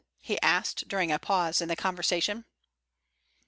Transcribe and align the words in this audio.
he 0.19 0.41
asked 0.41 0.87
during 0.87 1.11
a 1.11 1.19
pause 1.19 1.61
in 1.61 1.67
the 1.69 1.75
conversation. 1.75 2.43